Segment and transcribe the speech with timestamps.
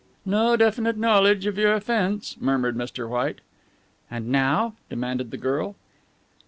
[0.25, 3.07] "No definite knowledge of your offence," murmured Mr.
[3.07, 3.39] White.
[4.09, 5.75] "And now?" demanded the girl.